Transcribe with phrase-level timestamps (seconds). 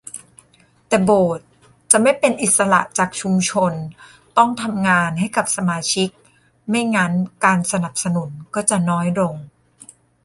[0.87, 1.47] แต่โบสถ์
[1.91, 3.73] จะไม่เป็นอิสระจากชุมชน
[4.37, 6.09] ต้องทำงานให้กับสมาชิก
[6.69, 7.13] ไม่งั้น
[7.45, 9.35] การสนับสนุนก็จะน้อยลง